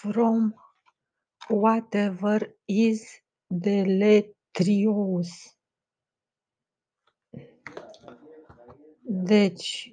from 0.00 0.54
whatever 1.48 2.56
is 2.64 3.22
deleterious. 3.46 5.58
Deci, 9.02 9.92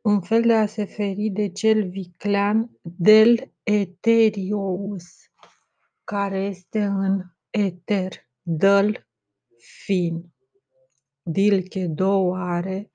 un 0.00 0.20
fel 0.20 0.42
de 0.42 0.54
a 0.54 0.66
se 0.66 0.84
feri 0.84 1.30
de 1.30 1.52
cel 1.52 1.88
viclean 1.88 2.70
deleterious, 2.82 5.04
care 6.04 6.38
este 6.38 6.84
în 6.84 7.22
eter, 7.50 8.30
dăl 8.42 9.08
fin. 9.84 10.32
Dilche 11.22 11.86
două 11.86 12.36
are, 12.36 12.92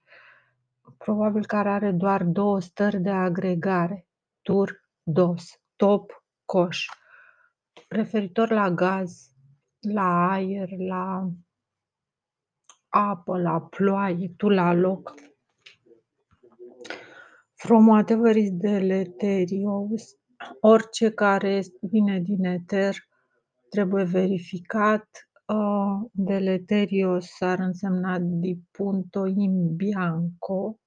probabil 0.98 1.46
care 1.46 1.70
are 1.70 1.91
doar 1.91 2.23
două 2.23 2.60
stări 2.60 3.02
de 3.02 3.10
agregare, 3.10 4.07
tur, 4.41 4.89
dos, 5.04 5.59
top, 5.80 6.23
coș. 6.45 6.85
Referitor 7.88 8.52
la 8.52 8.70
gaz, 8.70 9.31
la 9.80 10.30
aer, 10.30 10.70
la 10.77 11.30
apă, 12.90 13.38
la 13.38 13.62
ploaie, 13.62 14.34
tu 14.38 14.50
la 14.50 14.73
loc. 14.73 15.13
From 17.53 17.88
whatever 17.88 18.36
is 18.36 18.52
deleterious, 18.52 20.17
orice 20.62 21.12
care 21.12 21.62
vine 21.81 22.20
din 22.20 22.45
eter 22.45 22.95
trebuie 23.70 24.03
verificat. 24.03 25.08
Uh, 25.45 26.09
deleterios 26.11 27.41
ar 27.41 27.59
însemna 27.59 28.20
di 28.20 28.59
punto 28.72 29.25
in 29.25 29.75
bianco, 29.75 30.80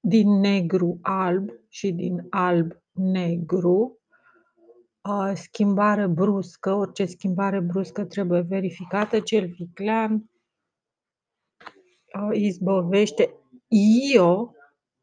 din 0.00 0.28
negru 0.40 0.98
alb 1.02 1.50
și 1.68 1.92
din 1.92 2.26
alb 2.30 2.72
negru. 2.92 3.98
Uh, 5.08 5.32
schimbare 5.34 6.06
bruscă, 6.06 6.72
orice 6.72 7.04
schimbare 7.04 7.60
bruscă 7.60 8.04
trebuie 8.04 8.40
verificată. 8.40 9.20
Cel 9.20 9.46
viclean 9.46 10.30
uh, 12.14 12.36
izbovește. 12.36 13.34
Eu 14.14 14.54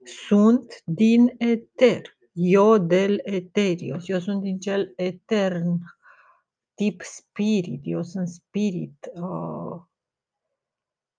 sunt 0.03 0.81
din 0.85 1.33
eter. 1.37 2.17
Eu 2.31 2.77
del 2.77 3.19
eterios. 3.23 4.07
Eu 4.07 4.19
sunt 4.19 4.41
din 4.41 4.59
cel 4.59 4.93
etern, 4.95 5.79
tip 6.73 7.01
spirit. 7.01 7.81
Eu 7.83 8.03
sunt 8.03 8.27
spirit. 8.27 9.11
Uh, 9.13 9.81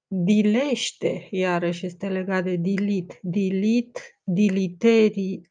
dilește, 0.06 1.28
iarăși 1.30 1.86
este 1.86 2.08
legat 2.08 2.44
de 2.44 2.56
dilit. 2.56 3.18
Dilit, 3.22 4.18
diliterios. 4.22 5.50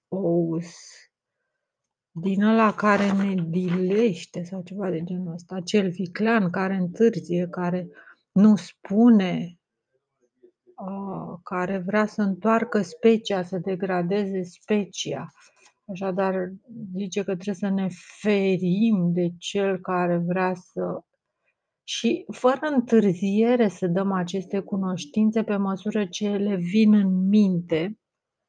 Din 2.12 2.42
ăla 2.42 2.74
care 2.74 3.12
ne 3.12 3.44
dilește 3.48 4.44
sau 4.44 4.62
ceva 4.62 4.90
de 4.90 5.04
genul 5.04 5.34
ăsta. 5.34 5.60
Cel 5.60 5.90
viclean 5.90 6.50
care 6.50 6.76
întârzie, 6.76 7.48
care 7.48 7.88
nu 8.32 8.56
spune, 8.56 9.60
uh, 10.76 11.40
care 11.44 11.78
vrea 11.78 12.06
să 12.06 12.22
întoarcă 12.22 12.82
specia, 12.82 13.44
să 13.44 13.58
degradeze 13.58 14.44
specia. 14.44 15.32
Așadar, 15.86 16.52
zice 16.96 17.24
că 17.24 17.34
trebuie 17.34 17.56
să 17.56 17.70
ne 17.70 17.88
ferim 18.22 19.12
de 19.14 19.30
cel 19.38 19.80
care 19.80 20.18
vrea 20.18 20.54
să 20.54 21.04
și 21.84 22.26
fără 22.32 22.60
întârziere 22.62 23.68
să 23.68 23.88
dăm 23.88 24.12
aceste 24.12 24.60
cunoștințe 24.60 25.44
pe 25.44 25.56
măsură 25.56 26.06
ce 26.06 26.26
ele 26.26 26.56
vin 26.56 26.94
în 26.94 27.28
minte. 27.28 28.00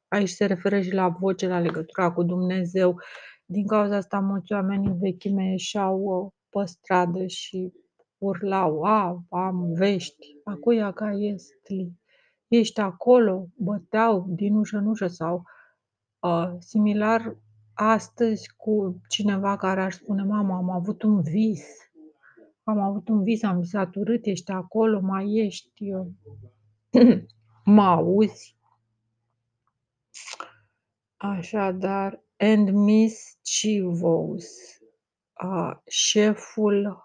Aici 0.08 0.28
se 0.28 0.46
referă 0.46 0.80
și 0.80 0.92
la 0.92 1.08
voce, 1.08 1.46
la 1.46 1.58
legătura 1.58 2.12
cu 2.12 2.22
Dumnezeu. 2.22 3.00
Din 3.44 3.66
cauza 3.66 3.96
asta, 3.96 4.20
mulți 4.20 4.52
oameni 4.52 4.86
în 4.86 4.98
vechime 4.98 5.50
ieșeau 5.50 6.00
uh, 6.00 6.32
pe 6.48 6.64
stradă 6.64 7.26
și 7.26 7.72
urlau, 8.18 8.82
a, 8.82 9.24
am 9.28 9.72
vești, 9.72 10.36
acuia 10.44 10.92
ca 10.92 11.10
estli, 11.12 11.92
ești 12.48 12.80
acolo, 12.80 13.46
băteau 13.56 14.26
din 14.28 14.54
ușă 14.54 14.76
în 14.76 14.86
ușă 14.86 15.06
sau 15.06 15.42
uh, 16.20 16.52
similar 16.58 17.36
astăzi 17.74 18.54
cu 18.56 19.00
cineva 19.08 19.56
care 19.56 19.82
ar 19.82 19.92
spune, 19.92 20.22
mama, 20.22 20.56
am 20.56 20.70
avut 20.70 21.02
un 21.02 21.22
vis, 21.22 21.64
am 22.64 22.78
avut 22.78 23.08
un 23.08 23.22
vis, 23.22 23.42
am 23.42 23.60
visat 23.60 23.94
urât, 23.94 24.26
ești 24.26 24.50
acolo, 24.50 25.00
mai 25.00 25.34
ești, 25.34 25.92
uh, 25.92 26.06
mă 27.64 27.82
auzi. 27.82 28.56
Așadar, 31.16 32.22
and 32.42 32.72
mischievous, 32.72 34.46
uh, 35.44 35.74
șeful 35.86 37.02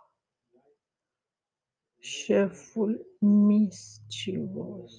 șeful 2.00 3.06
mischievous. 3.20 4.94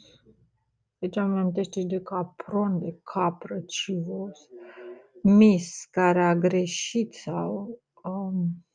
Deci 0.99 1.17
am 1.17 1.37
amintește 1.37 1.83
de 1.83 2.01
capron, 2.01 2.79
de 2.79 3.01
capră, 3.03 3.61
civos. 3.61 4.39
Mis, 5.23 5.85
care 5.91 6.25
a 6.25 6.35
greșit 6.35 7.15
sau 7.15 7.81
um, 8.03 8.67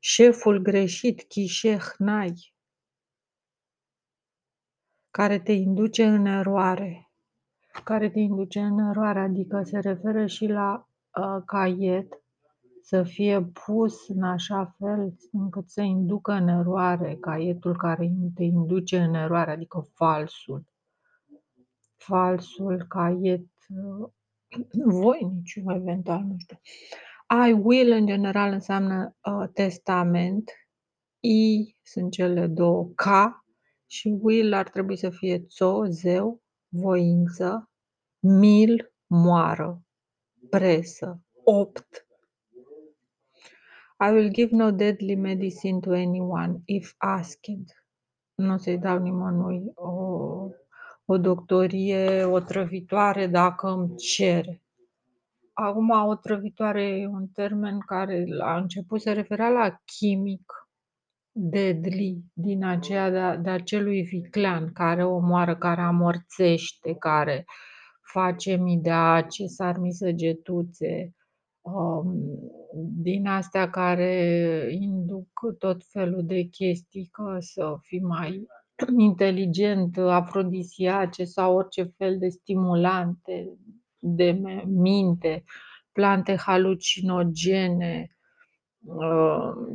șeful 0.00 0.58
greșit, 0.58 1.22
chișehnai, 1.22 2.54
care 5.10 5.40
te 5.40 5.52
induce 5.52 6.04
în 6.04 6.26
eroare. 6.26 7.05
Care 7.84 8.10
te 8.10 8.18
induce 8.18 8.60
în 8.60 8.78
eroare, 8.78 9.18
adică 9.18 9.62
se 9.64 9.78
referă 9.78 10.26
și 10.26 10.46
la 10.46 10.88
uh, 11.20 11.42
caiet, 11.46 12.20
să 12.82 13.02
fie 13.02 13.42
pus 13.42 14.08
în 14.08 14.22
așa 14.22 14.74
fel 14.78 15.16
încât 15.32 15.70
să 15.70 15.80
inducă 15.80 16.32
în 16.32 16.48
eroare 16.48 17.16
caietul 17.20 17.76
care 17.76 18.12
te 18.34 18.42
induce 18.42 18.98
în 18.98 19.14
eroare, 19.14 19.50
adică 19.50 19.88
falsul. 19.94 20.64
Falsul, 21.96 22.84
caiet, 22.88 23.46
uh, 23.68 24.10
voiniciu, 24.84 25.62
eventual, 25.66 26.22
nu 26.22 26.34
știu. 26.38 26.58
I 27.48 27.52
will, 27.52 27.90
în 27.92 28.06
general, 28.06 28.52
înseamnă 28.52 29.16
uh, 29.20 29.48
testament. 29.52 30.50
I 31.20 31.74
sunt 31.82 32.12
cele 32.12 32.46
două, 32.46 32.90
ca 32.94 33.44
și 33.86 34.18
will 34.20 34.52
ar 34.52 34.68
trebui 34.68 34.96
să 34.96 35.10
fie 35.10 35.38
țo, 35.38 35.84
zeu, 35.84 36.42
voință, 36.80 37.70
mil, 38.18 38.92
moară, 39.06 39.82
presă, 40.50 41.20
opt. 41.44 42.06
I 43.98 44.10
will 44.10 44.30
give 44.30 44.56
no 44.56 44.70
deadly 44.70 45.14
medicine 45.14 45.80
to 45.80 45.90
anyone 45.90 46.62
if 46.64 46.94
asked. 46.98 47.64
Nu 48.34 48.52
o 48.52 48.56
să-i 48.56 48.78
dau 48.78 48.98
nimănui 48.98 49.72
o, 49.74 49.90
o 51.04 51.18
doctorie 51.18 52.24
otrăvitoare 52.24 53.26
dacă 53.26 53.68
îmi 53.68 53.96
cere. 53.96 54.62
Acum, 55.52 55.90
otrăvitoare 55.90 56.82
e 56.82 57.06
un 57.06 57.26
termen 57.26 57.78
care 57.78 58.24
la 58.26 58.56
început 58.56 59.00
se 59.00 59.12
referea 59.12 59.48
la 59.48 59.80
chimic, 59.84 60.65
deadly, 61.38 62.24
din 62.32 62.64
aceea 62.64 63.10
de, 63.10 63.40
de 63.42 63.50
acelui 63.50 64.02
viclean 64.02 64.72
care 64.72 65.04
omoară, 65.04 65.56
care 65.56 65.80
amorțește, 65.80 66.94
care 66.98 67.44
face 68.12 68.56
mii 68.56 68.78
de 68.78 68.90
ace, 68.90 69.46
sarmi 69.46 69.92
săgetuțe, 69.92 71.14
um, 71.60 72.14
din 73.02 73.26
astea 73.26 73.70
care 73.70 74.66
induc 74.70 75.28
tot 75.58 75.84
felul 75.88 76.22
de 76.26 76.42
chestii 76.42 77.08
ca 77.12 77.36
să 77.40 77.76
fii 77.80 78.00
mai 78.00 78.46
inteligent, 78.98 79.98
afrodisiace 79.98 81.24
sau 81.24 81.56
orice 81.56 81.82
fel 81.96 82.18
de 82.18 82.28
stimulante 82.28 83.58
de 83.98 84.40
minte, 84.66 85.44
plante 85.92 86.36
halucinogene, 86.36 88.15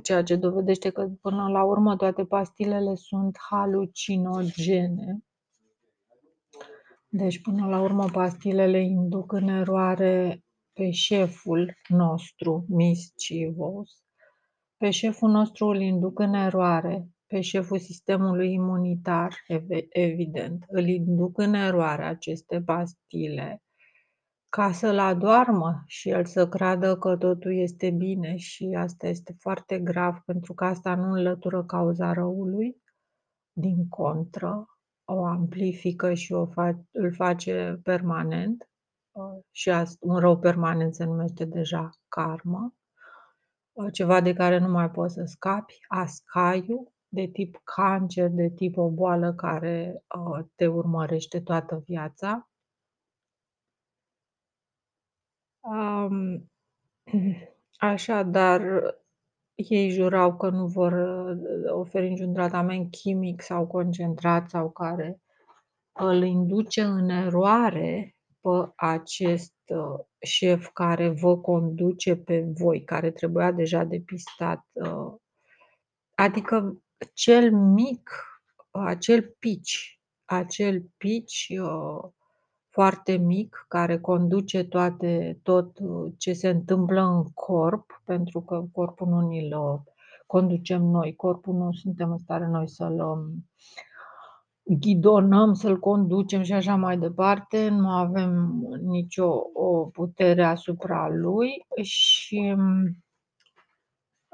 ceea 0.04 0.24
ce 0.24 0.36
dovedește 0.36 0.90
că 0.90 1.10
până 1.22 1.48
la 1.50 1.64
urmă 1.64 1.96
toate 1.96 2.26
pastilele 2.26 2.96
sunt 2.96 3.38
halucinogene. 3.50 5.24
Deci 7.10 7.42
până 7.42 7.68
la 7.68 7.82
urmă 7.82 8.06
pastilele 8.12 8.80
induc 8.80 9.32
în 9.32 9.48
eroare 9.48 10.44
pe 10.74 10.92
șeful 10.92 11.74
nostru, 11.88 12.66
mischievous. 12.68 13.92
Pe 14.78 14.90
șeful 14.90 15.30
nostru 15.30 15.66
îl 15.66 15.82
induc 15.82 16.20
în 16.20 16.34
eroare, 16.34 17.08
pe 17.28 17.42
șeful 17.42 17.80
sistemului 17.80 18.54
imunitar, 18.54 19.36
evident. 19.90 20.66
Îl 20.68 20.88
induc 20.88 21.38
în 21.38 21.54
eroare 21.54 22.06
aceste 22.06 22.62
pastile 22.62 23.62
ca 24.56 24.72
să-l 24.72 25.00
adoarmă 25.00 25.84
și 25.86 26.10
el 26.10 26.26
să 26.26 26.48
creadă 26.48 26.98
că 26.98 27.18
totul 27.18 27.58
este 27.58 27.90
bine 27.90 28.36
și 28.36 28.76
asta 28.78 29.08
este 29.08 29.36
foarte 29.40 29.80
grav 29.80 30.18
pentru 30.26 30.54
că 30.54 30.66
asta 30.66 30.96
nu 30.96 31.12
înlătură 31.12 31.64
cauza 31.64 32.14
răului, 32.14 32.82
din 33.52 33.88
contră, 33.88 34.66
o 35.06 35.26
amplifică 35.26 36.14
și 36.14 36.34
o 36.34 36.48
fa- 36.48 36.86
îl 36.92 37.14
face 37.14 37.80
permanent. 37.84 38.70
uh, 39.12 39.40
și 39.52 39.72
un 40.00 40.18
rău 40.18 40.40
permanent 40.40 40.96
se 40.96 41.04
numește 41.04 41.46
deja 41.46 41.90
karmă, 42.08 42.74
uh, 43.72 43.92
ceva 43.92 44.22
de 44.22 44.34
care 44.34 44.58
nu 44.58 44.70
mai 44.70 44.92
poți 44.92 45.14
să 45.14 45.24
scapi, 45.26 45.80
ascaiu, 45.88 46.94
de 47.08 47.30
tip 47.34 47.62
cancer, 47.64 48.30
de 48.30 48.50
tip 48.50 48.78
o 48.78 48.90
boală 48.90 49.34
care 49.34 50.04
te 50.56 50.68
urmărește 50.68 51.42
toată 51.42 51.84
viața. 51.86 52.51
Um, 55.62 56.50
așadar, 57.78 58.62
ei 59.56 59.90
jurau 59.90 60.38
că 60.38 60.50
nu 60.50 60.66
vor 60.66 60.94
oferi 61.68 62.10
niciun 62.10 62.34
tratament 62.34 62.92
chimic 62.92 63.42
sau 63.42 63.68
concentrat 63.68 64.50
sau 64.50 64.72
care 64.72 65.22
îl 65.92 66.24
induce 66.24 66.82
în 66.82 67.10
eroare 67.10 68.16
pe 68.42 68.72
acest 68.76 69.56
uh, 69.66 70.06
șef 70.20 70.70
care 70.74 71.10
vă 71.10 71.38
conduce 71.38 72.16
pe 72.16 72.46
voi, 72.54 72.84
care 72.84 73.12
trebuia 73.12 73.52
deja 73.52 73.84
depistat. 73.84 74.66
Uh, 74.72 75.14
adică 76.16 76.82
cel 77.14 77.52
mic, 77.52 78.10
acel 78.72 79.36
pici, 79.40 80.00
acel 80.26 80.84
pici 80.98 81.52
uh, 81.62 82.12
foarte 82.72 83.18
mic 83.18 83.66
care 83.68 84.00
conduce 84.00 84.64
toate, 84.64 85.40
tot 85.44 85.78
ce 86.18 86.34
se 86.34 86.50
întâmplă 86.50 87.02
în 87.02 87.24
corp, 87.34 88.02
pentru 88.06 88.42
că 88.42 88.66
corpul 88.74 89.08
nu 89.08 89.28
ni-l 89.28 89.82
conducem 90.26 90.82
noi, 90.82 91.16
corpul 91.16 91.54
nu 91.54 91.72
suntem 91.74 92.12
în 92.12 92.18
stare 92.18 92.48
noi 92.48 92.70
să-l 92.70 93.00
um, 93.00 93.50
ghidonăm, 94.64 95.54
să-l 95.54 95.80
conducem 95.80 96.42
și 96.42 96.54
așa 96.54 96.76
mai 96.76 96.98
departe, 96.98 97.70
nu 97.70 97.90
avem 97.90 98.52
nicio 98.82 99.50
o 99.54 99.86
putere 99.86 100.44
asupra 100.44 101.10
lui 101.10 101.66
și 101.82 102.54
mm, 102.58 102.98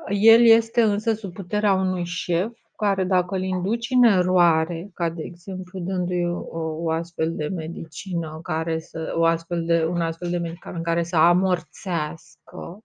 el 0.09 0.41
este 0.41 0.81
însă 0.81 1.13
sub 1.13 1.33
puterea 1.33 1.73
unui 1.73 2.05
șef 2.05 2.51
care 2.77 3.03
dacă 3.03 3.35
îl 3.35 3.41
induci 3.41 3.89
în 3.89 4.03
eroare, 4.03 4.89
ca 4.93 5.09
de 5.09 5.23
exemplu 5.23 5.79
dându-i 5.79 6.25
o, 6.25 6.59
o 6.59 6.89
astfel 6.91 7.35
de 7.35 7.47
medicină, 7.47 8.39
care 8.43 8.79
să, 8.79 9.13
o 9.17 9.25
astfel 9.25 9.65
de, 9.65 9.85
un 9.85 10.01
astfel 10.01 10.29
de 10.29 10.37
medicament 10.37 10.83
care 10.83 11.03
să 11.03 11.15
amorțească, 11.15 12.83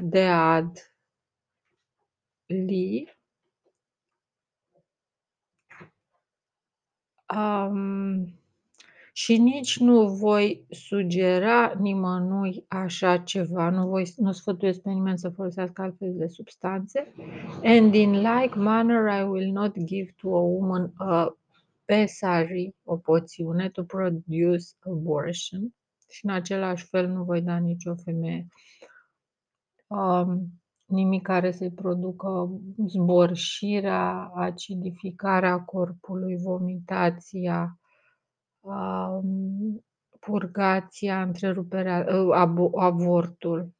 de 0.00 0.26
ad 0.28 0.78
li, 2.46 3.14
Um, 7.34 8.38
și 9.16 9.38
nici 9.38 9.78
nu 9.78 10.08
voi 10.08 10.66
sugera 10.70 11.74
nimănui 11.78 12.64
așa 12.68 13.18
ceva, 13.18 13.70
nu, 13.70 13.88
voi, 13.88 14.12
nu 14.16 14.32
sfătuiesc 14.32 14.80
pe 14.80 14.90
nimeni 14.90 15.18
să 15.18 15.28
folosească 15.28 15.82
altfel 15.82 16.14
de 16.16 16.26
substanțe. 16.26 17.12
And 17.62 17.94
in 17.94 18.10
like 18.10 18.58
manner 18.58 19.20
I 19.20 19.22
will 19.22 19.52
not 19.52 19.78
give 19.84 20.14
to 20.16 20.28
a 20.36 20.40
woman 20.40 20.92
a 20.96 21.38
pesari, 21.84 22.74
o 22.84 22.96
poțiune, 22.96 23.70
to 23.70 23.82
produce 23.82 24.66
abortion. 24.78 25.74
Și 26.08 26.24
în 26.24 26.30
același 26.30 26.86
fel 26.86 27.08
nu 27.08 27.22
voi 27.22 27.42
da 27.42 27.56
nicio 27.56 27.94
femeie 27.94 28.48
um, 29.86 30.62
nimic 30.84 31.22
care 31.22 31.52
să-i 31.52 31.70
producă 31.70 32.60
zborșirea, 32.86 34.30
acidificarea 34.34 35.60
corpului, 35.60 36.36
vomitația, 36.36 37.78
purgația, 40.20 41.22
întreruperea, 41.22 42.06
ă, 42.08 42.34
avortul. 42.74 43.72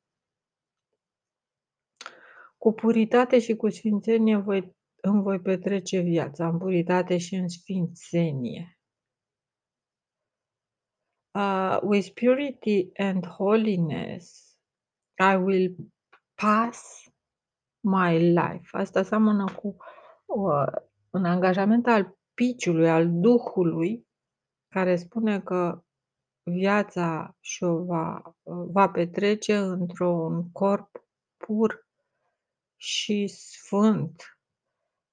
Cu 2.58 2.72
puritate 2.72 3.38
și 3.38 3.56
cu 3.56 3.69
sfințenie 3.69 4.36
voi, 4.36 4.76
îmi 5.00 5.22
voi 5.22 5.40
petrece 5.40 6.00
viața, 6.00 6.48
în 6.48 6.58
puritate 6.58 7.19
și 7.19 7.34
în 7.34 7.48
sfințenie. 7.48 8.78
Uh, 11.34 11.78
with 11.82 12.08
purity 12.14 12.90
and 12.96 13.26
holiness, 13.26 14.56
I 15.19 15.34
will 15.34 15.76
pass 16.34 17.04
my 17.81 18.19
life. 18.19 18.69
Asta 18.70 19.02
seamănă 19.02 19.44
cu 19.44 19.76
uh, 20.25 20.72
un 21.10 21.25
angajament 21.25 21.86
al 21.86 22.19
piciului, 22.34 22.90
al 22.90 23.10
Duhului, 23.10 24.06
care 24.74 24.96
spune 24.96 25.40
că 25.40 25.82
viața 26.42 27.36
și-o 27.40 27.84
va, 27.84 28.34
va 28.44 28.88
petrece 28.90 29.56
într-un 29.56 30.50
corp 30.52 31.04
pur 31.36 31.86
și 32.76 33.26
sfânt. 33.26 34.38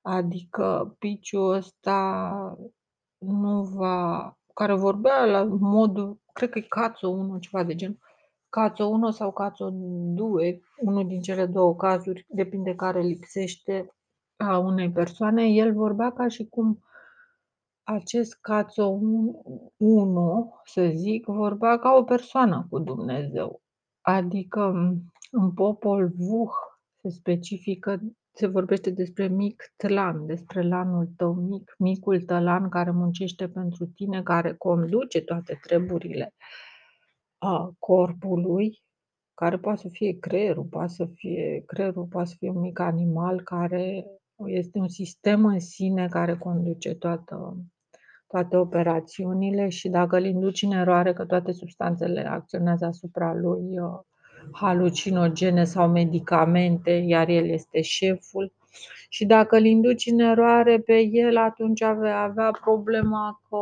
Adică 0.02 0.96
piciul 1.00 1.54
ăsta 1.54 2.58
nu 3.18 3.64
va, 3.64 4.38
care 4.54 4.74
vorbea 4.74 5.26
la 5.26 5.44
modul, 5.44 6.20
cred 6.34 6.50
că 6.50 6.58
e 6.58 6.62
Cațo 6.62 7.08
1, 7.08 7.40
ceva 7.40 7.64
de 7.64 7.76
genul, 7.76 8.00
Cațo 8.50 8.86
1 8.86 9.12
sau 9.12 9.32
Cațo 9.32 9.70
2, 9.72 10.64
unul 10.78 11.08
din 11.08 11.22
cele 11.22 11.46
două 11.46 11.76
cazuri, 11.76 12.26
depinde 12.30 12.76
care 12.76 13.02
lipsește 13.02 13.96
a 14.36 14.58
unei 14.58 14.92
persoane, 14.92 15.48
el 15.48 15.74
vorbea 15.74 16.12
ca 16.12 16.28
și 16.28 16.48
cum 16.48 16.84
acest 17.94 18.38
Cațo 18.42 19.00
1, 19.78 20.54
să 20.66 20.92
zic, 20.96 21.26
vorbea 21.26 21.78
ca 21.80 21.94
o 21.94 22.04
persoană 22.04 22.68
cu 22.70 22.80
Dumnezeu. 22.80 23.62
Adică 24.02 24.74
în 25.32 25.52
popol 25.52 26.12
Vuh 26.16 26.54
se 27.02 27.10
specifică, 27.10 28.00
se 28.34 28.48
vorbește 28.48 28.90
despre 28.90 29.28
mic 29.28 29.74
tlan, 29.76 30.26
despre 30.26 30.68
lanul 30.68 31.10
tău 31.18 31.34
mic, 31.34 31.76
micul 31.78 32.22
tălan 32.22 32.70
care 32.70 32.92
muncește 32.92 33.50
pentru 33.50 33.86
tine, 33.86 34.24
care 34.24 34.54
conduce 34.54 35.22
toate 35.22 35.60
treburile 35.62 36.34
a 37.38 37.72
corpului, 37.80 38.82
care 39.34 39.58
poate 39.58 39.82
să 39.82 39.88
fie 39.92 40.20
creierul, 40.20 40.64
poate 40.64 40.94
să 40.94 41.06
fie 41.06 41.64
creierul, 41.66 42.06
poate 42.06 42.30
să 42.30 42.36
fie 42.38 42.50
un 42.50 42.60
mic 42.60 42.80
animal 42.80 43.42
care 43.42 44.06
este 44.46 44.78
un 44.80 44.88
sistem 44.88 45.46
în 45.46 45.60
sine 45.60 46.08
care 46.08 46.38
conduce 46.38 46.96
toată, 46.96 47.58
toate 48.32 48.58
operațiunile 48.58 49.70
și 49.70 49.90
dacă 49.90 50.16
îl 50.16 50.26
induci 50.26 50.62
în 50.62 50.72
eroare 50.72 51.14
că 51.14 51.26
toate 51.26 51.52
substanțele 51.52 52.28
acționează 52.30 52.86
asupra 52.86 53.34
lui, 53.34 53.80
uh, 53.80 54.00
halucinogene 54.52 55.64
sau 55.64 55.90
medicamente, 55.90 56.92
iar 56.92 57.28
el 57.28 57.50
este 57.50 57.82
șeful, 57.82 58.54
și 59.10 59.26
dacă 59.26 59.56
îl 59.56 59.66
induci 59.66 60.06
în 60.06 60.20
eroare 60.20 60.80
pe 60.80 61.00
el, 61.00 61.38
atunci 61.38 61.80
vei 61.80 62.14
avea 62.14 62.52
problema 62.62 63.42
că 63.50 63.58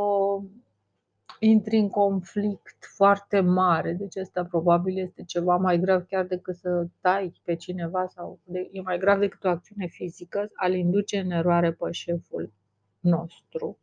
intri 1.40 1.78
în 1.78 1.90
conflict 1.90 2.86
foarte 2.96 3.40
mare. 3.40 3.94
Deci 3.94 4.18
asta 4.18 4.44
probabil 4.44 4.98
este 4.98 5.24
ceva 5.24 5.56
mai 5.56 5.80
grav 5.80 6.06
chiar 6.06 6.26
decât 6.26 6.56
să 6.56 6.88
tai 7.02 7.34
pe 7.44 7.56
cineva 7.56 8.08
sau 8.08 8.40
de, 8.44 8.70
e 8.72 8.82
mai 8.82 8.98
grav 8.98 9.20
decât 9.20 9.44
o 9.44 9.50
acțiune 9.50 9.88
fizică, 9.88 10.50
al 10.54 10.74
induce 10.74 11.20
în 11.20 11.32
eroare 11.32 11.72
pe 11.72 11.92
șeful 11.92 12.52
nostru 13.00 13.78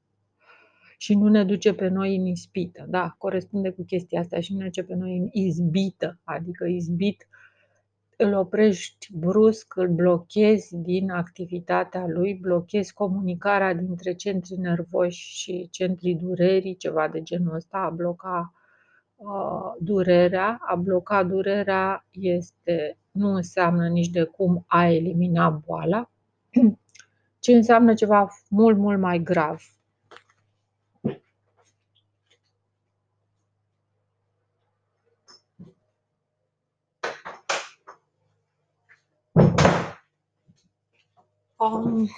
și 0.97 1.15
nu 1.15 1.29
ne 1.29 1.45
duce 1.45 1.75
pe 1.75 1.89
noi 1.89 2.17
în 2.17 2.27
ispită. 2.27 2.87
Da, 2.89 3.15
corespunde 3.19 3.71
cu 3.71 3.85
chestia 3.85 4.21
asta 4.21 4.41
și 4.41 4.53
nu 4.53 4.59
ne 4.59 4.65
duce 4.65 4.83
pe 4.83 4.95
noi 4.95 5.17
în 5.17 5.29
izbită, 5.33 6.19
adică 6.25 6.65
izbit 6.65 7.27
îl 8.17 8.35
oprești 8.35 9.09
brusc, 9.13 9.77
îl 9.77 9.89
blochezi 9.89 10.77
din 10.77 11.11
activitatea 11.11 12.07
lui, 12.07 12.35
blochezi 12.35 12.93
comunicarea 12.93 13.75
dintre 13.75 14.15
centrii 14.15 14.57
nervoși 14.57 15.37
și 15.37 15.69
centrii 15.71 16.15
durerii, 16.15 16.77
ceva 16.77 17.09
de 17.09 17.23
genul 17.23 17.55
ăsta, 17.55 17.79
a 17.79 17.91
bloca 17.91 18.53
uh, 19.17 19.75
durerea. 19.81 20.59
A 20.61 20.75
bloca 20.75 21.23
durerea 21.23 22.07
este, 22.11 22.99
nu 23.11 23.35
înseamnă 23.35 23.89
nici 23.89 24.09
de 24.09 24.25
cum 24.25 24.65
a 24.67 24.87
elimina 24.87 25.51
boala, 25.51 26.11
ci 27.41 27.49
înseamnă 27.49 27.95
ceva 27.95 28.29
mult, 28.49 28.77
mult 28.77 28.99
mai 28.99 29.19
grav. 29.19 29.76
Um, 41.57 42.09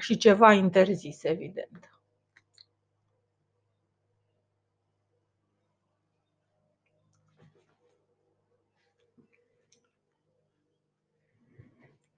și 0.00 0.16
ceva 0.16 0.52
interzis, 0.52 1.22
evident. 1.22 1.91